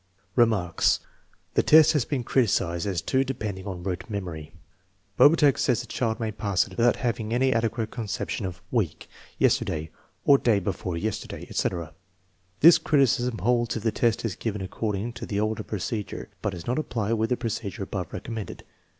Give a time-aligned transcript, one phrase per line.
[0.35, 0.99] Remarks.
[1.53, 4.51] The test has been criticized as too depend ent on rote memory.
[5.15, 9.59] Bobertag says a child may pass it without having any adequate conception of" week,"" yes
[9.59, 9.91] terday/'"
[10.43, 11.93] day before yesterday," etc.
[12.61, 16.65] This criticism holds if the test is given according to the older procedure, but does
[16.65, 18.63] not apply with the procedure above recommended.